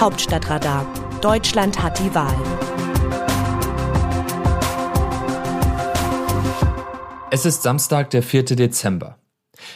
Hauptstadtradar. 0.00 0.86
Deutschland 1.20 1.82
hat 1.82 1.98
die 1.98 2.14
Wahl. 2.14 2.34
Es 7.30 7.44
ist 7.44 7.62
Samstag, 7.62 8.08
der 8.08 8.22
4. 8.22 8.44
Dezember. 8.44 9.18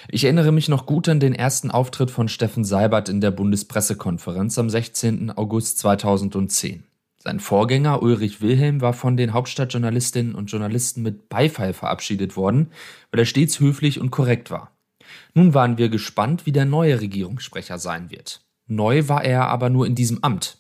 Ich 0.09 0.25
erinnere 0.25 0.51
mich 0.51 0.71
noch 0.71 0.87
gut 0.87 1.11
an 1.11 1.21
den 1.21 1.35
ersten 1.35 1.71
Auftritt 1.71 2.11
von 2.11 2.29
Steffen 2.29 2.65
Seibert 2.65 3.11
in 3.11 3.21
der 3.21 3.33
Bundespressekonferenz 3.33 4.59
am 4.59 4.71
16. 4.71 5.31
August 5.31 5.77
2010. 5.81 6.85
Sein 7.19 7.39
Vorgänger 7.39 8.03
Ulrich 8.03 8.41
Wilhelm 8.41 8.81
war 8.81 8.95
von 8.95 9.19
den 9.19 9.35
Hauptstadtjournalistinnen 9.35 10.35
und 10.35 10.47
Journalisten 10.51 11.03
mit 11.03 11.29
Beifall 11.29 11.75
verabschiedet 11.75 12.35
worden, 12.35 12.71
weil 13.11 13.21
er 13.21 13.27
stets 13.27 13.61
höflich 13.61 14.01
und 14.01 14.11
korrekt 14.11 14.51
war. 14.51 14.71
Nun 15.35 15.53
waren 15.53 15.77
wir 15.77 15.91
gespannt, 15.91 16.47
wie 16.47 16.53
der 16.53 16.65
neue 16.65 17.03
Regierungssprecher 17.03 17.77
sein 17.77 18.11
wird. 18.11 18.44
Neu 18.67 19.09
war 19.09 19.25
er 19.25 19.49
aber 19.49 19.71
nur 19.71 19.87
in 19.87 19.95
diesem 19.95 20.23
Amt. 20.23 20.59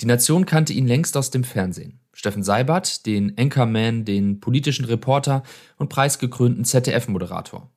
Die 0.00 0.06
Nation 0.06 0.46
kannte 0.46 0.72
ihn 0.72 0.86
längst 0.86 1.16
aus 1.16 1.30
dem 1.30 1.44
Fernsehen. 1.44 2.00
Steffen 2.12 2.42
Seibert, 2.42 3.06
den 3.06 3.36
Anchorman, 3.38 4.04
den 4.04 4.40
politischen 4.40 4.86
Reporter 4.86 5.42
und 5.76 5.88
preisgekrönten 5.88 6.64
ZDF-Moderator. 6.64 7.70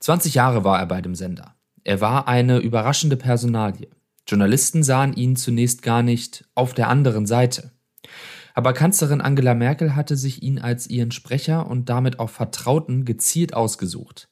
20 0.00 0.34
Jahre 0.34 0.64
war 0.64 0.78
er 0.78 0.86
bei 0.86 1.00
dem 1.00 1.14
Sender. 1.14 1.54
Er 1.84 2.00
war 2.00 2.28
eine 2.28 2.58
überraschende 2.58 3.16
Personalie. 3.16 3.88
Journalisten 4.26 4.82
sahen 4.82 5.14
ihn 5.14 5.34
zunächst 5.34 5.82
gar 5.82 6.02
nicht 6.02 6.44
auf 6.54 6.74
der 6.74 6.88
anderen 6.88 7.26
Seite. 7.26 7.72
Aber 8.54 8.72
Kanzlerin 8.72 9.20
Angela 9.20 9.54
Merkel 9.54 9.96
hatte 9.96 10.16
sich 10.16 10.42
ihn 10.42 10.58
als 10.58 10.86
ihren 10.88 11.10
Sprecher 11.10 11.66
und 11.66 11.88
damit 11.88 12.18
auch 12.18 12.30
Vertrauten 12.30 13.04
gezielt 13.04 13.54
ausgesucht. 13.54 14.28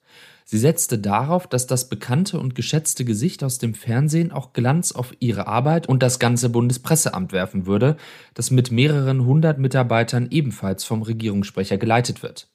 Sie 0.50 0.58
setzte 0.58 0.98
darauf, 0.98 1.46
dass 1.46 1.68
das 1.68 1.88
bekannte 1.88 2.40
und 2.40 2.56
geschätzte 2.56 3.04
Gesicht 3.04 3.44
aus 3.44 3.58
dem 3.58 3.72
Fernsehen 3.72 4.32
auch 4.32 4.52
Glanz 4.52 4.90
auf 4.90 5.14
ihre 5.20 5.46
Arbeit 5.46 5.88
und 5.88 6.02
das 6.02 6.18
ganze 6.18 6.48
Bundespresseamt 6.48 7.30
werfen 7.30 7.66
würde, 7.66 7.96
das 8.34 8.50
mit 8.50 8.72
mehreren 8.72 9.24
hundert 9.24 9.60
Mitarbeitern 9.60 10.26
ebenfalls 10.28 10.82
vom 10.82 11.02
Regierungssprecher 11.02 11.78
geleitet 11.78 12.24
wird. 12.24 12.48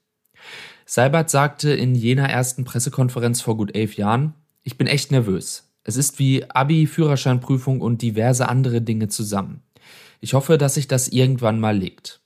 Seibert 0.86 1.30
sagte 1.30 1.70
in 1.70 1.96
jener 1.96 2.30
ersten 2.30 2.66
Pressekonferenz 2.66 3.40
vor 3.40 3.56
gut 3.56 3.74
elf 3.74 3.96
Jahren, 3.96 4.34
ich 4.62 4.78
bin 4.78 4.88
echt 4.88 5.12
nervös. 5.12 5.72
Es 5.86 5.96
ist 5.96 6.20
wie 6.20 6.50
Abi, 6.50 6.88
Führerscheinprüfung 6.88 7.80
und 7.80 8.02
diverse 8.02 8.50
andere 8.50 8.82
Dinge 8.82 9.08
zusammen. 9.08 9.64
Ich 10.20 10.34
hoffe, 10.34 10.58
dass 10.58 10.74
sich 10.74 10.90
das 10.90 11.08
irgendwann 11.08 11.62
mal 11.62 11.78
legt. 11.78 12.20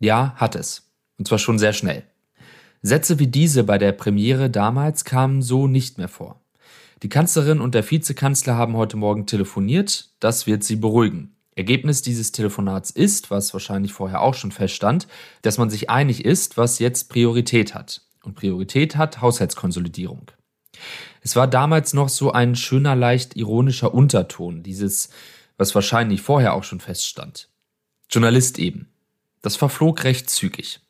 Ja, 0.00 0.34
hat 0.34 0.56
es. 0.56 0.90
Und 1.18 1.28
zwar 1.28 1.38
schon 1.38 1.60
sehr 1.60 1.72
schnell. 1.72 2.02
Sätze 2.86 3.18
wie 3.18 3.28
diese 3.28 3.64
bei 3.64 3.78
der 3.78 3.92
Premiere 3.92 4.50
damals 4.50 5.06
kamen 5.06 5.40
so 5.40 5.66
nicht 5.66 5.96
mehr 5.96 6.08
vor. 6.08 6.42
Die 7.02 7.08
Kanzlerin 7.08 7.62
und 7.62 7.74
der 7.74 7.90
Vizekanzler 7.90 8.56
haben 8.56 8.76
heute 8.76 8.98
Morgen 8.98 9.24
telefoniert, 9.24 10.10
das 10.20 10.46
wird 10.46 10.64
sie 10.64 10.76
beruhigen. 10.76 11.34
Ergebnis 11.56 12.02
dieses 12.02 12.30
Telefonats 12.30 12.90
ist, 12.90 13.30
was 13.30 13.54
wahrscheinlich 13.54 13.94
vorher 13.94 14.20
auch 14.20 14.34
schon 14.34 14.52
feststand, 14.52 15.08
dass 15.40 15.56
man 15.56 15.70
sich 15.70 15.88
einig 15.88 16.26
ist, 16.26 16.58
was 16.58 16.78
jetzt 16.78 17.08
Priorität 17.08 17.74
hat. 17.74 18.02
Und 18.22 18.34
Priorität 18.34 18.96
hat 18.96 19.22
Haushaltskonsolidierung. 19.22 20.30
Es 21.22 21.36
war 21.36 21.46
damals 21.46 21.94
noch 21.94 22.10
so 22.10 22.32
ein 22.32 22.54
schöner, 22.54 22.94
leicht 22.94 23.34
ironischer 23.34 23.94
Unterton, 23.94 24.62
dieses, 24.62 25.08
was 25.56 25.74
wahrscheinlich 25.74 26.20
vorher 26.20 26.52
auch 26.52 26.64
schon 26.64 26.80
feststand. 26.80 27.48
Journalist 28.10 28.58
eben. 28.58 28.90
Das 29.40 29.56
verflog 29.56 30.04
recht 30.04 30.28
zügig. 30.28 30.83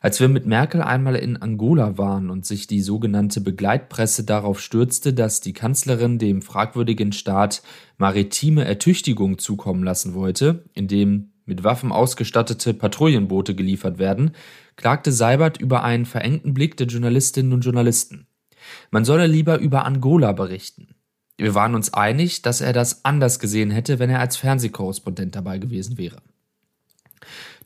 Als 0.00 0.20
wir 0.20 0.28
mit 0.28 0.46
Merkel 0.46 0.82
einmal 0.82 1.16
in 1.16 1.36
Angola 1.36 1.98
waren 1.98 2.30
und 2.30 2.46
sich 2.46 2.66
die 2.66 2.80
sogenannte 2.80 3.40
Begleitpresse 3.40 4.24
darauf 4.24 4.60
stürzte, 4.60 5.12
dass 5.12 5.40
die 5.40 5.52
Kanzlerin 5.52 6.18
dem 6.18 6.42
fragwürdigen 6.42 7.12
Staat 7.12 7.62
maritime 7.98 8.64
Ertüchtigung 8.64 9.38
zukommen 9.38 9.82
lassen 9.82 10.14
wollte, 10.14 10.64
indem 10.74 11.30
mit 11.44 11.64
Waffen 11.64 11.92
ausgestattete 11.92 12.74
Patrouillenboote 12.74 13.54
geliefert 13.54 13.98
werden, 13.98 14.32
klagte 14.74 15.12
Seibert 15.12 15.58
über 15.58 15.84
einen 15.84 16.04
verengten 16.04 16.54
Blick 16.54 16.76
der 16.76 16.88
Journalistinnen 16.88 17.52
und 17.52 17.64
Journalisten. 17.64 18.26
Man 18.90 19.04
solle 19.04 19.26
lieber 19.26 19.58
über 19.58 19.84
Angola 19.84 20.32
berichten. 20.32 20.88
Wir 21.38 21.54
waren 21.54 21.74
uns 21.74 21.92
einig, 21.92 22.42
dass 22.42 22.60
er 22.60 22.72
das 22.72 23.04
anders 23.04 23.38
gesehen 23.38 23.70
hätte, 23.70 23.98
wenn 23.98 24.10
er 24.10 24.20
als 24.20 24.36
Fernsehkorrespondent 24.36 25.34
dabei 25.34 25.58
gewesen 25.58 25.98
wäre. 25.98 26.16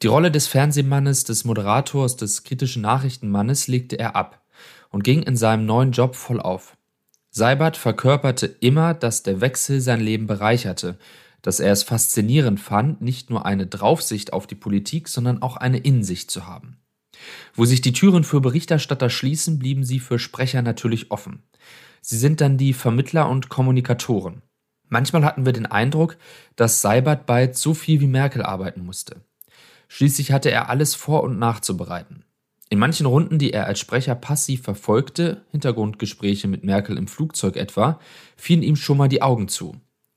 Die 0.03 0.07
Rolle 0.07 0.31
des 0.31 0.47
Fernsehmannes, 0.47 1.25
des 1.25 1.45
Moderators, 1.45 2.17
des 2.17 2.43
kritischen 2.43 2.81
Nachrichtenmannes 2.81 3.69
legte 3.69 3.99
er 3.99 4.17
ab 4.17 4.43
und 4.89 5.05
ging 5.05 5.23
in 5.23 5.37
seinem 5.37 5.67
neuen 5.67 5.93
Job 5.93 6.17
voll 6.17 6.41
auf. 6.41 6.79
Seibert 7.31 7.77
verkörperte 7.77 8.47
immer, 8.47 8.95
dass 8.95 9.23
der 9.23 9.43
Wechsel 9.43 9.83
sein 9.83 10.01
Leben 10.01 10.27
bereicherte, 10.27 10.99
dass 11.43 11.61
er 11.61 11.73
es 11.73 11.83
faszinierend 11.83 12.61
fand, 12.61 13.03
nicht 13.03 13.29
nur 13.29 13.45
eine 13.45 13.67
Draufsicht 13.67 14.33
auf 14.33 14.47
die 14.47 14.55
Politik, 14.55 15.07
sondern 15.07 15.43
auch 15.43 15.59
eine 15.59 15.79
Innensicht 15.79 16.31
zu 16.31 16.47
haben. 16.47 16.79
Wo 17.55 17.67
sich 17.67 17.83
die 17.83 17.93
Türen 17.93 18.25
für 18.25 18.41
Berichterstatter 18.41 19.11
schließen, 19.11 19.59
blieben 19.59 19.85
sie 19.85 20.01
für 20.01 20.19
Sprecher 20.19 20.63
natürlich 20.63 21.11
offen. 21.11 21.43
Sie 22.01 22.17
sind 22.17 22.41
dann 22.41 22.57
die 22.57 22.73
Vermittler 22.73 23.29
und 23.29 23.51
Kommunikatoren. 23.51 24.41
Manchmal 24.89 25.25
hatten 25.25 25.45
wir 25.45 25.53
den 25.53 25.67
Eindruck, 25.67 26.17
dass 26.57 26.81
Seibert 26.81 27.27
bald 27.27 27.57
so 27.57 27.75
viel 27.75 28.01
wie 28.01 28.07
Merkel 28.07 28.43
arbeiten 28.43 28.85
musste. 28.85 29.21
Schließlich 29.93 30.31
hatte 30.31 30.53
er 30.53 30.71
alles 30.71 30.95
vor 30.95 31.25
und 31.25 31.41
nachzubereiten. 31.41 32.25
In 32.69 32.79
manchen 32.79 33.07
Runden, 33.07 33.41
die 33.41 33.53
er 33.53 33.67
als 33.67 33.81
Sprecher 33.81 34.15
passiv 34.15 34.63
verfolgte, 34.63 35.43
Hintergrundgespräche 35.51 36.47
mit 36.47 36.63
Merkel 36.63 36.97
im 36.97 37.09
Flugzeug 37.09 37.57
etwa, 37.57 37.99
fielen 38.37 38.63
ihm 38.63 38.77
schon 38.77 38.97
mal 38.97 39.09
die 39.09 39.21
Augen 39.21 39.49
zu. 39.49 39.75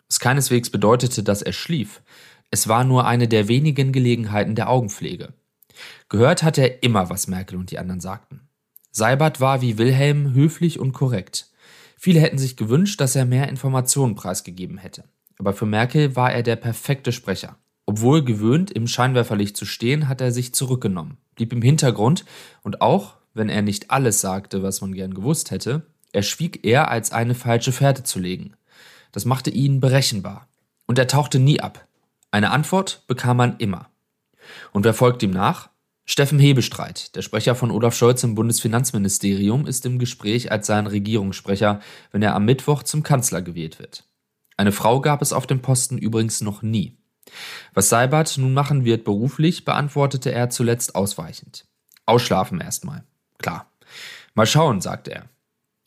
Was 0.08 0.20
keineswegs 0.20 0.70
bedeutete, 0.70 1.24
dass 1.24 1.42
er 1.42 1.54
schlief. 1.54 2.04
Es 2.52 2.68
war 2.68 2.84
nur 2.84 3.08
eine 3.08 3.28
der 3.28 3.48
wenigen 3.48 3.92
Gelegenheiten 3.92 4.54
der 4.54 4.70
Augenpflege. 4.70 5.34
Gehört 6.08 6.44
hat 6.44 6.60
er 6.60 6.84
immer, 6.84 7.10
was 7.10 7.28
Merkel 7.28 7.58
und 7.58 7.72
die 7.72 7.80
anderen 7.80 8.00
sagten. 8.00 8.42
Seibert 8.92 9.42
war 9.42 9.64
wie 9.64 9.80
Wilhelm 9.80 10.36
höflich 10.36 10.80
und 10.80 10.94
korrekt. 10.94 11.50
Viele 11.98 12.20
hätten 12.20 12.38
sich 12.38 12.58
gewünscht, 12.58 13.02
dass 13.02 13.16
er 13.16 13.26
mehr 13.26 13.50
Informationen 13.50 14.14
preisgegeben 14.14 14.78
hätte. 14.78 15.06
Aber 15.40 15.54
für 15.54 15.66
Merkel 15.66 16.16
war 16.16 16.32
er 16.32 16.44
der 16.44 16.58
perfekte 16.58 17.12
Sprecher. 17.12 17.58
Obwohl 17.86 18.24
gewöhnt, 18.24 18.72
im 18.72 18.88
Scheinwerferlicht 18.88 19.58
zu 19.58 19.66
stehen, 19.66 20.08
hat 20.08 20.22
er 20.22 20.32
sich 20.32 20.54
zurückgenommen, 20.54 21.18
blieb 21.36 21.52
im 21.54 21.62
Hintergrund 21.62 22.26
und 22.62 22.82
auch, 22.82 23.16
wenn 23.34 23.50
er 23.50 23.62
nicht 23.62 23.92
alles 23.92 24.22
sagte, 24.22 24.64
was 24.64 24.82
man 24.82 24.94
gern 24.94 25.14
gewusst 25.14 25.52
hätte, 25.52 25.86
er 26.12 26.24
schwieg 26.24 26.64
eher, 26.66 26.90
als 26.90 27.12
eine 27.12 27.36
falsche 27.36 27.72
Fährte 27.72 28.04
zu 28.04 28.20
legen. 28.20 28.54
Das 29.12 29.26
machte 29.26 29.50
ihn 29.50 29.80
berechenbar. 29.80 30.48
Und 30.86 31.00
er 31.00 31.08
tauchte 31.08 31.40
nie 31.40 31.60
ab. 31.60 31.88
Eine 32.30 32.52
Antwort 32.52 33.04
bekam 33.08 33.38
man 33.38 33.58
immer. 33.58 33.90
Und 34.72 34.86
wer 34.86 34.94
folgt 34.94 35.24
ihm 35.24 35.32
nach? 35.32 35.70
Steffen 36.06 36.38
Hebestreit, 36.38 37.16
der 37.16 37.22
Sprecher 37.22 37.56
von 37.56 37.72
Olaf 37.72 37.96
Scholz 37.96 38.24
im 38.24 38.36
Bundesfinanzministerium, 38.36 39.66
ist 39.66 39.86
im 39.86 40.00
Gespräch 40.00 40.52
als 40.52 40.68
sein 40.68 40.86
Regierungssprecher, 40.86 41.80
wenn 42.12 42.22
er 42.22 42.36
am 42.36 42.44
Mittwoch 42.44 42.84
zum 42.84 43.04
Kanzler 43.04 43.42
gewählt 43.42 43.80
wird. 43.80 44.04
Eine 44.58 44.74
Frau 44.74 45.00
gab 45.00 45.22
es 45.22 45.32
auf 45.32 45.48
dem 45.48 45.62
Posten 45.62 45.98
übrigens 45.98 46.42
noch 46.42 46.62
nie. 46.62 46.98
Was 47.74 47.90
Seibert 47.90 48.38
nun 48.38 48.54
machen 48.54 48.86
wird 48.86 49.04
beruflich, 49.04 49.66
beantwortete 49.66 50.32
er 50.32 50.50
zuletzt 50.50 50.96
ausweichend. 50.96 51.66
Ausschlafen 52.06 52.62
erstmal. 52.62 53.04
Klar. 53.38 53.68
Mal 54.36 54.46
schauen, 54.46 54.82
sagte 54.82 55.12
er. 55.12 55.30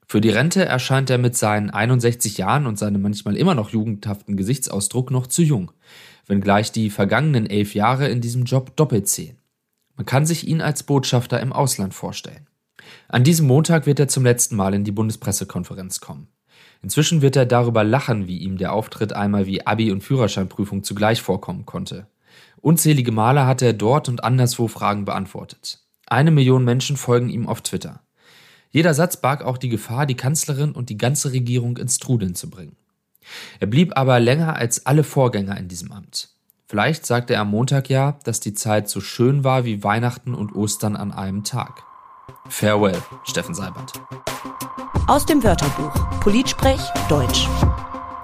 Für 0.09 0.21
die 0.21 0.31
Rente 0.31 0.65
erscheint 0.65 1.11
er 1.11 1.19
mit 1.19 1.37
seinen 1.37 1.71
61 1.71 2.39
Jahren 2.39 2.67
und 2.67 2.79
seinem 2.79 3.03
manchmal 3.03 3.37
immer 3.37 3.55
noch 3.55 3.71
jugendhaften 3.71 4.37
Gesichtsausdruck 4.37 5.11
noch 5.11 5.27
zu 5.27 5.43
jung 5.43 5.73
wenngleich 6.27 6.73
die 6.73 6.91
vergangenen 6.91 7.47
elf 7.47 7.75
Jahre 7.75 8.09
in 8.09 8.21
diesem 8.21 8.45
Job 8.45 8.77
doppelt 8.77 9.09
zählen. 9.09 9.39
Man 9.97 10.07
kann 10.07 10.27
sich 10.27 10.47
ihn 10.47 10.61
als 10.61 10.83
Botschafter 10.83 11.41
im 11.41 11.53
Ausland 11.53 11.95
vorstellen. 11.95 12.47
An 13.09 13.25
diesem 13.25 13.47
Montag 13.47 13.87
wird 13.87 13.99
er 13.99 14.09
zum 14.09 14.25
letzten 14.25 14.57
Mal 14.57 14.75
in 14.75 14.85
die 14.85 14.93
Bundespressekonferenz 14.93 16.01
kommen. 16.01 16.29
Inzwischen 16.83 17.23
wird 17.23 17.37
er 17.37 17.47
darüber 17.47 17.85
lachen, 17.85 18.27
wie 18.27 18.39
ihm 18.39 18.59
der 18.59 18.73
Auftritt 18.73 19.13
einmal 19.13 19.47
wie 19.47 19.67
Abi- 19.67 19.91
und 19.91 20.03
Führerscheinprüfung 20.03 20.85
zugleich 20.85 21.23
vorkommen 21.23 21.67
konnte. 21.67 22.07
Unzählige 22.61 23.13
Male 23.13 23.47
hat 23.47 23.63
er 23.63 23.73
dort 23.73 24.09
und 24.09 24.25
anderswo 24.25 24.69
Fragen 24.69 25.05
beantwortet. 25.05 25.81
Eine 26.07 26.31
Million 26.31 26.65
Menschen 26.65 26.97
folgen 26.97 27.29
ihm 27.29 27.49
auf 27.49 27.61
Twitter. 27.63 28.01
Jeder 28.71 28.95
Satz 28.95 29.17
barg 29.17 29.43
auch 29.43 29.59
die 29.59 29.69
Gefahr, 29.69 30.07
die 30.07 30.17
Kanzlerin 30.17 30.73
und 30.73 30.89
die 30.89 30.99
ganze 30.99 31.33
Regierung 31.33 31.77
ins 31.79 31.99
Trudeln 31.99 32.35
zu 32.35 32.51
bringen. 32.51 32.77
Er 33.59 33.67
blieb 33.67 33.97
aber 33.97 34.21
länger 34.21 34.57
als 34.57 34.87
alle 34.87 35.05
Vorgänger 35.05 35.57
in 35.57 35.69
diesem 35.69 35.93
Amt. 35.93 36.29
Vielleicht 36.69 37.07
sagte 37.07 37.35
er 37.35 37.43
am 37.43 37.51
Montag 37.51 37.89
ja, 37.89 38.19
dass 38.25 38.41
die 38.41 38.55
Zeit 38.55 38.89
so 38.89 39.01
schön 39.01 39.45
war 39.45 39.65
wie 39.65 39.85
Weihnachten 39.85 40.35
und 40.35 40.55
Ostern 40.55 40.97
an 40.97 41.13
einem 41.13 41.45
Tag. 41.45 41.85
Farewell, 42.49 43.01
Steffen 43.25 43.55
Seibert. 43.55 43.93
Aus 45.09 45.25
dem 45.25 45.45
Wörterbuch 45.45 45.95
Politsprech 46.19 46.81
Deutsch. 47.09 47.47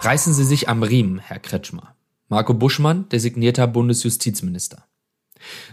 Reißen 0.01 0.33
Sie 0.33 0.43
sich 0.43 0.69
am 0.69 0.83
Riemen, 0.83 1.21
Herr 1.21 1.39
Kretschmer. 1.39 1.95
Marco 2.29 2.55
Buschmann, 2.55 3.09
designierter 3.09 3.69
Bundesjustizminister. 3.69 4.83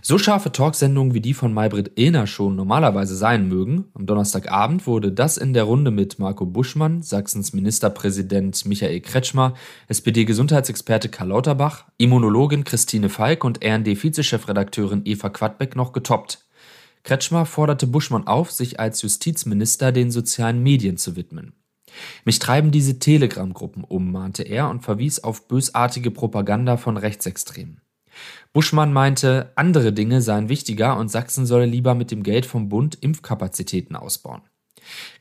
So 0.03 0.19
scharfe 0.19 0.51
Talksendungen 0.51 1.15
wie 1.15 1.19
die 1.19 1.33
von 1.33 1.51
Maybrit 1.51 1.93
Ehner 1.97 2.27
schon 2.27 2.55
normalerweise 2.55 3.15
sein 3.15 3.47
mögen, 3.47 3.85
am 3.95 4.05
Donnerstagabend 4.05 4.85
wurde 4.85 5.11
das 5.11 5.37
in 5.37 5.53
der 5.53 5.63
Runde 5.63 5.89
mit 5.89 6.19
Marco 6.19 6.45
Buschmann, 6.45 7.01
Sachsens 7.01 7.53
Ministerpräsident 7.53 8.67
Michael 8.67 9.01
Kretschmer, 9.01 9.55
SPD-Gesundheitsexperte 9.87 11.09
Karl 11.09 11.29
Lauterbach, 11.29 11.85
Immunologin 11.97 12.65
Christine 12.65 13.09
Falk 13.09 13.43
und 13.43 13.65
RND-Vizechefredakteurin 13.65 15.01
Eva 15.05 15.29
Quadbeck 15.29 15.75
noch 15.75 15.91
getoppt. 15.91 16.45
Kretschmer 17.09 17.47
forderte 17.47 17.87
Buschmann 17.87 18.27
auf, 18.27 18.51
sich 18.51 18.79
als 18.79 19.01
Justizminister 19.01 19.91
den 19.91 20.11
sozialen 20.11 20.61
Medien 20.61 20.97
zu 20.97 21.15
widmen. 21.15 21.53
Mich 22.23 22.37
treiben 22.37 22.69
diese 22.69 22.99
Telegram-Gruppen 22.99 23.83
um, 23.83 24.11
mahnte 24.11 24.43
er 24.43 24.69
und 24.69 24.81
verwies 24.81 25.23
auf 25.23 25.47
bösartige 25.47 26.11
Propaganda 26.11 26.77
von 26.77 26.97
Rechtsextremen. 26.97 27.81
Buschmann 28.53 28.93
meinte, 28.93 29.51
andere 29.55 29.91
Dinge 29.91 30.21
seien 30.21 30.49
wichtiger 30.49 30.97
und 30.97 31.09
Sachsen 31.09 31.47
solle 31.47 31.65
lieber 31.65 31.95
mit 31.95 32.11
dem 32.11 32.21
Geld 32.21 32.45
vom 32.45 32.69
Bund 32.69 32.93
Impfkapazitäten 33.01 33.95
ausbauen. 33.95 34.43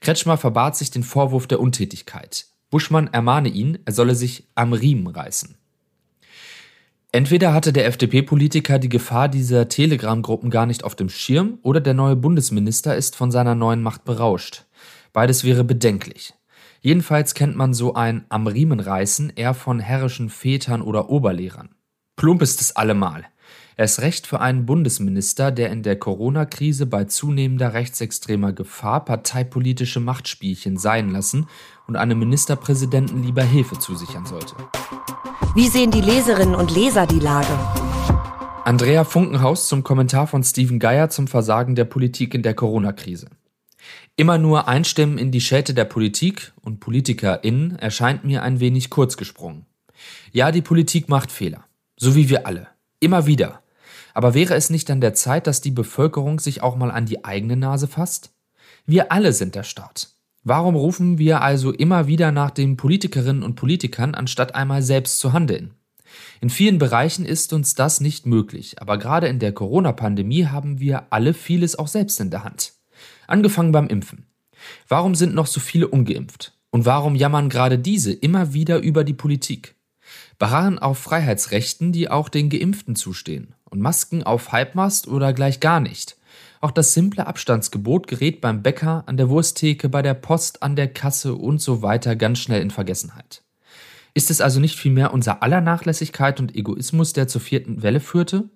Kretschmer 0.00 0.37
verbat 0.37 0.76
sich 0.76 0.90
den 0.90 1.02
Vorwurf 1.02 1.46
der 1.46 1.58
Untätigkeit. 1.58 2.49
Buschmann 2.69 3.06
ermahne 3.14 3.49
ihn, 3.49 3.79
er 3.87 3.94
solle 3.94 4.14
sich 4.14 4.46
am 4.55 4.75
Riemen 4.75 5.06
reißen. 5.06 5.56
Entweder 7.11 7.55
hatte 7.55 7.73
der 7.73 7.87
FDP-Politiker 7.87 8.79
die 8.79 8.91
Gefahr 8.91 9.29
dieser 9.29 9.69
Telegram-Gruppen 9.69 10.51
gar 10.51 10.67
nicht 10.67 10.85
auf 10.85 10.95
dem 10.95 11.09
Schirm 11.09 11.59
oder 11.63 11.81
der 11.81 11.95
neue 11.95 12.17
Bundesminister 12.17 12.97
ist 12.97 13.17
von 13.17 13.31
seiner 13.31 13.55
neuen 13.55 13.83
Macht 13.83 14.05
berauscht. 14.05 14.67
Beides 15.15 15.43
wäre 15.43 15.65
bedenklich. 15.65 16.35
Jedenfalls 16.83 17.33
kennt 17.33 17.57
man 17.57 17.73
so 17.73 17.95
ein 17.95 18.27
am 18.29 18.47
Riemen 18.47 18.79
reißen 18.79 19.33
eher 19.37 19.55
von 19.55 19.81
herrischen 19.81 20.29
Vätern 20.29 20.83
oder 20.83 21.09
Oberlehrern. 21.09 21.71
Plump 22.17 22.43
ist 22.43 22.61
es 22.61 22.77
allemal. 22.77 23.25
Er 23.77 23.87
ist 23.87 24.03
recht 24.03 24.27
für 24.27 24.41
einen 24.41 24.67
Bundesminister, 24.67 25.51
der 25.51 25.71
in 25.71 25.83
der 25.83 25.99
Corona-Krise 25.99 26.85
bei 26.85 27.05
zunehmender 27.05 27.73
rechtsextremer 27.73 28.53
Gefahr 28.53 29.05
parteipolitische 29.05 30.01
Machtspielchen 30.01 30.77
sein 30.77 31.11
lassen 31.11 31.49
und 31.87 31.97
einem 31.97 32.19
Ministerpräsidenten 32.19 33.23
lieber 33.23 33.45
Hilfe 33.45 33.79
zusichern 33.79 34.27
sollte. 34.27 34.57
Wie 35.55 35.69
sehen 35.69 35.91
die 35.91 36.03
Leserinnen 36.03 36.55
und 36.55 36.75
Leser 36.75 37.06
die 37.06 37.21
Lage? 37.21 37.59
Andrea 38.65 39.05
Funkenhaus 39.05 39.67
zum 39.67 39.83
Kommentar 39.83 40.27
von 40.27 40.45
Steven 40.45 40.79
Geier 40.79 41.09
zum 41.09 41.27
Versagen 41.27 41.75
der 41.75 41.87
Politik 41.87 42.35
in 42.35 42.43
der 42.43 42.55
Corona-Krise. 42.55 43.29
Immer 44.17 44.37
nur 44.37 44.69
einstimmen 44.69 45.17
in 45.17 45.33
die 45.33 45.41
Schelte 45.41 45.73
der 45.73 45.87
Politik 45.87 46.53
und 46.61 46.81
PolitikerInnen 46.81 47.77
erscheint 47.77 48.25
mir 48.25 48.43
ein 48.43 48.61
wenig 48.61 48.91
kurz 48.91 49.17
gesprungen. 49.17 49.65
Ja, 50.33 50.53
die 50.53 50.62
Politik 50.62 51.09
macht 51.09 51.33
Fehler. 51.33 51.65
So 51.97 52.15
wie 52.15 52.29
wir 52.29 52.47
alle. 52.47 52.69
Immer 53.00 53.27
wieder. 53.27 53.62
Aber 54.12 54.35
wäre 54.35 54.55
es 54.55 54.69
nicht 54.69 54.91
an 54.91 55.00
der 55.00 55.15
Zeit, 55.15 55.47
dass 55.47 55.62
die 55.62 55.71
Bevölkerung 55.71 56.41
sich 56.41 56.62
auch 56.62 56.77
mal 56.77 56.91
an 56.91 57.06
die 57.06 57.25
eigene 57.25 57.56
Nase 57.56 57.89
fasst? 57.89 58.35
Wir 58.85 59.12
alle 59.12 59.33
sind 59.33 59.55
der 59.55 59.65
Staat. 59.65 60.11
Warum 60.44 60.76
rufen 60.76 61.19
wir 61.19 61.43
also 61.43 61.73
immer 61.73 62.06
wieder 62.06 62.32
nach 62.32 62.50
den 62.50 62.76
Politikerinnen 62.76 63.43
und 63.43 63.56
Politikern, 63.56 64.14
anstatt 64.14 64.55
einmal 64.55 64.82
selbst 64.82 65.19
zu 65.19 65.32
handeln? 65.32 65.75
In 66.40 66.50
vielen 66.50 66.79
Bereichen 66.79 67.25
ist 67.25 67.52
uns 67.52 67.75
das 67.75 68.00
nicht 68.00 68.26
möglich, 68.26 68.81
aber 68.81 68.99
gerade 68.99 69.29
in 69.29 69.38
der 69.38 69.52
Corona-Pandemie 69.52 70.46
haben 70.46 70.81
wir 70.81 71.12
alle 71.12 71.35
vieles 71.35 71.79
auch 71.79 71.88
selbst 71.88 72.20
in 72.20 72.31
der 72.31 72.44
Hand. 72.44 72.73
Angefangen 73.26 73.73
beim 73.73 73.88
Impfen. 73.88 74.26
Warum 74.88 75.14
sind 75.14 75.35
noch 75.35 75.46
so 75.46 75.61
viele 75.61 75.88
ungeimpft? 75.88 76.55
Und 76.70 76.87
warum 76.87 77.14
jammern 77.14 77.49
gerade 77.49 77.79
diese 77.79 78.12
immer 78.12 78.52
wieder 78.52 78.79
über 78.79 79.05
die 79.05 79.14
Politik? 79.14 79.75
beharren 80.38 80.79
auf 80.79 80.99
Freiheitsrechten, 80.99 81.93
die 81.93 82.11
auch 82.11 82.29
den 82.29 82.49
Geimpften 82.49 82.96
zustehen, 82.96 83.55
und 83.64 83.81
Masken 83.81 84.23
auf 84.23 84.52
Halbmast 84.52 85.08
oder 85.08 85.32
gleich 85.32 85.61
gar 85.61 85.81
nicht. 85.81 86.17
Auch 86.61 86.71
das 86.73 86.93
simple 86.93 87.27
Abstandsgebot 87.27 88.07
gerät 88.07 88.41
beim 88.41 88.63
Bäcker, 88.63 89.05
an 89.07 89.17
der 89.17 89.29
Wursttheke, 89.29 89.89
bei 89.89 90.03
der 90.03 90.15
Post, 90.15 90.63
an 90.63 90.77
der 90.77 90.93
Kasse 90.93 91.35
und 91.35 91.61
so 91.61 91.83
weiter 91.83 92.17
ganz 92.17 92.39
schnell 92.41 92.63
in 92.63 92.71
Vergessenheit. 92.71 93.43
Ist 94.15 94.31
es 94.31 94.41
also 94.41 94.59
nicht 94.59 94.77
vielmehr 94.77 95.13
unser 95.13 95.43
aller 95.43 95.61
Nachlässigkeit 95.61 96.41
und 96.41 96.57
Egoismus, 96.57 97.13
der 97.13 97.29
zur 97.29 97.41
vierten 97.41 97.83
Welle 97.83 98.01
führte? 98.01 98.49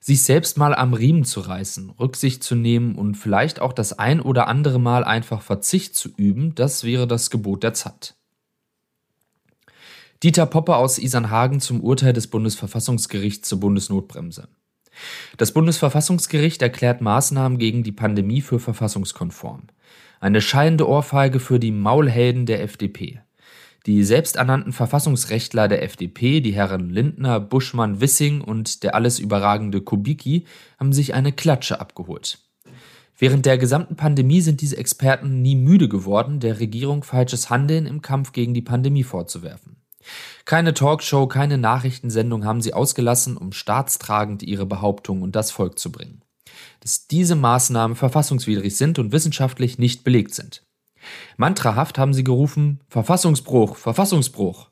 Sich 0.00 0.22
selbst 0.22 0.58
mal 0.58 0.74
am 0.74 0.94
Riemen 0.94 1.24
zu 1.24 1.40
reißen, 1.40 1.90
Rücksicht 1.90 2.42
zu 2.42 2.54
nehmen 2.54 2.96
und 2.96 3.14
vielleicht 3.14 3.60
auch 3.60 3.72
das 3.72 3.98
ein 3.98 4.20
oder 4.20 4.48
andere 4.48 4.78
Mal 4.80 5.04
einfach 5.04 5.42
Verzicht 5.42 5.94
zu 5.94 6.10
üben, 6.16 6.54
das 6.54 6.84
wäre 6.84 7.06
das 7.06 7.30
Gebot 7.30 7.62
der 7.62 7.74
Zeit. 7.74 8.14
Dieter 10.22 10.46
Poppe 10.46 10.76
aus 10.76 10.98
Isernhagen 10.98 11.60
zum 11.60 11.80
Urteil 11.80 12.12
des 12.12 12.26
Bundesverfassungsgerichts 12.28 13.48
zur 13.48 13.60
Bundesnotbremse. 13.60 14.48
Das 15.36 15.52
Bundesverfassungsgericht 15.52 16.62
erklärt 16.62 17.00
Maßnahmen 17.00 17.58
gegen 17.58 17.82
die 17.82 17.92
Pandemie 17.92 18.40
für 18.40 18.58
verfassungskonform. 18.58 19.64
Eine 20.20 20.40
schallende 20.40 20.88
Ohrfeige 20.88 21.40
für 21.40 21.58
die 21.58 21.72
Maulhelden 21.72 22.46
der 22.46 22.62
FDP. 22.62 23.20
Die 23.86 24.02
selbsternannten 24.02 24.72
Verfassungsrechtler 24.72 25.68
der 25.68 25.84
FDP, 25.84 26.40
die 26.40 26.54
Herren 26.54 26.90
Lindner, 26.90 27.38
Buschmann, 27.38 28.00
Wissing 28.00 28.40
und 28.40 28.82
der 28.82 28.96
alles 28.96 29.20
überragende 29.20 29.80
Kubicki, 29.80 30.44
haben 30.78 30.92
sich 30.92 31.14
eine 31.14 31.32
Klatsche 31.32 31.80
abgeholt. 31.80 32.40
Während 33.18 33.46
der 33.46 33.58
gesamten 33.58 33.94
Pandemie 33.96 34.40
sind 34.40 34.60
diese 34.60 34.76
Experten 34.76 35.40
nie 35.40 35.54
müde 35.54 35.88
geworden, 35.88 36.40
der 36.40 36.58
Regierung 36.58 37.04
falsches 37.04 37.48
Handeln 37.48 37.86
im 37.86 38.02
Kampf 38.02 38.32
gegen 38.32 38.54
die 38.54 38.62
Pandemie 38.62 39.04
vorzuwerfen. 39.04 39.75
Keine 40.44 40.74
Talkshow, 40.74 41.26
keine 41.26 41.58
Nachrichtensendung 41.58 42.44
haben 42.44 42.60
sie 42.60 42.74
ausgelassen, 42.74 43.36
um 43.36 43.52
staatstragend 43.52 44.42
ihre 44.42 44.66
Behauptungen 44.66 45.22
und 45.22 45.36
das 45.36 45.50
Volk 45.50 45.78
zu 45.78 45.90
bringen. 45.90 46.22
Dass 46.80 47.08
diese 47.08 47.34
Maßnahmen 47.34 47.96
verfassungswidrig 47.96 48.76
sind 48.76 48.98
und 48.98 49.12
wissenschaftlich 49.12 49.78
nicht 49.78 50.04
belegt 50.04 50.34
sind. 50.34 50.62
Mantrahaft 51.36 51.98
haben 51.98 52.14
sie 52.14 52.24
gerufen, 52.24 52.80
Verfassungsbruch, 52.88 53.76
Verfassungsbruch. 53.76 54.70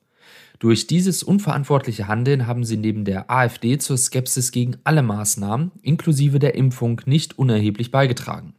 Durch 0.58 0.86
dieses 0.86 1.22
unverantwortliche 1.22 2.08
Handeln 2.08 2.46
haben 2.46 2.64
sie 2.64 2.76
neben 2.76 3.04
der 3.04 3.30
AfD 3.30 3.78
zur 3.78 3.98
Skepsis 3.98 4.52
gegen 4.52 4.76
alle 4.84 5.02
Maßnahmen, 5.02 5.72
inklusive 5.82 6.38
der 6.38 6.54
Impfung, 6.54 7.00
nicht 7.06 7.38
unerheblich 7.38 7.90
beigetragen. 7.90 8.54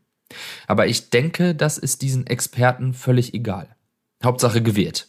Aber 0.68 0.88
ich 0.88 1.10
denke, 1.10 1.56
das 1.56 1.78
ist 1.78 2.01
diesen 2.01 2.28
Experten 2.28 2.94
völlig 2.94 3.33
egal. 3.33 3.75
Hauptsache 4.24 4.62
gewählt. 4.62 5.07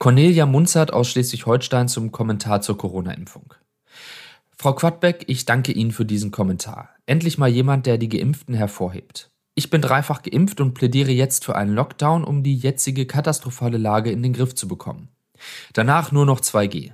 Cornelia 0.00 0.46
Munzert 0.46 0.92
aus 0.92 1.10
Schleswig-Holstein 1.10 1.88
zum 1.88 2.12
Kommentar 2.12 2.60
zur 2.60 2.78
Corona-Impfung. 2.78 3.54
Frau 4.56 4.72
Quadbeck, 4.72 5.24
ich 5.26 5.44
danke 5.44 5.72
Ihnen 5.72 5.90
für 5.90 6.04
diesen 6.04 6.30
Kommentar. 6.30 6.90
Endlich 7.06 7.36
mal 7.36 7.48
jemand, 7.48 7.84
der 7.84 7.98
die 7.98 8.08
Geimpften 8.08 8.54
hervorhebt. 8.54 9.32
Ich 9.56 9.70
bin 9.70 9.82
dreifach 9.82 10.22
geimpft 10.22 10.60
und 10.60 10.74
plädiere 10.74 11.10
jetzt 11.10 11.44
für 11.44 11.56
einen 11.56 11.74
Lockdown, 11.74 12.22
um 12.22 12.44
die 12.44 12.56
jetzige 12.56 13.06
katastrophale 13.06 13.76
Lage 13.76 14.12
in 14.12 14.22
den 14.22 14.34
Griff 14.34 14.54
zu 14.54 14.68
bekommen. 14.68 15.08
Danach 15.72 16.12
nur 16.12 16.26
noch 16.26 16.40
2G. 16.40 16.92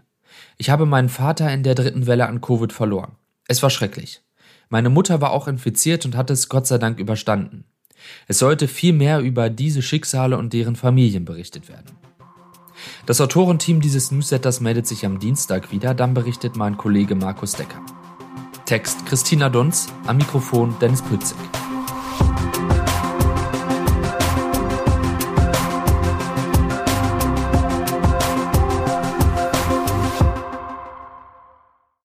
Ich 0.57 0.71
habe 0.71 0.87
meinen 0.87 1.11
Vater 1.11 1.53
in 1.53 1.63
der 1.63 1.75
dritten 1.75 2.07
Welle 2.07 2.27
an 2.27 2.41
Covid 2.41 2.73
verloren. 2.73 3.17
Es 3.49 3.63
war 3.63 3.69
schrecklich. 3.69 4.23
Meine 4.71 4.89
Mutter 4.89 5.21
war 5.21 5.33
auch 5.33 5.47
infiziert 5.47 6.07
und 6.07 6.17
hat 6.17 6.31
es 6.31 6.49
Gott 6.49 6.67
sei 6.67 6.79
Dank 6.79 6.99
überstanden. 6.99 7.65
Es 8.29 8.39
sollte 8.39 8.67
viel 8.67 8.95
mehr 8.95 9.21
über 9.21 9.51
diese 9.51 9.83
Schicksale 9.83 10.39
und 10.39 10.55
deren 10.55 10.75
Familien 10.75 11.27
berichtet 11.27 11.69
werden. 11.69 11.99
Das 13.07 13.21
Autorenteam 13.21 13.81
dieses 13.81 14.11
Newsletters 14.11 14.61
meldet 14.61 14.87
sich 14.87 15.05
am 15.07 15.19
Dienstag 15.19 15.73
wieder, 15.73 15.95
dann 15.95 16.15
berichtet 16.15 16.57
mein 16.57 16.77
Kollege 16.77 17.15
Markus 17.15 17.53
Decker. 17.53 17.81
Text 18.67 19.05
Christina 19.07 19.49
Dunz, 19.49 19.89
am 20.07 20.17
Mikrofon 20.17 20.75
Dennis 20.81 21.03
Pützig. 21.03 21.37